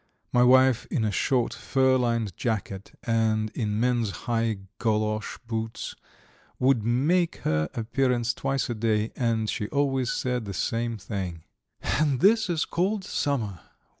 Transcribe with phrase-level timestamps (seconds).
[0.33, 5.93] My wife in a short fur lined jacket, and in men's high golosh boots,
[6.57, 11.43] would make her appearance twice a day, and she always said the same thing:
[11.83, 13.59] "And this is called summer!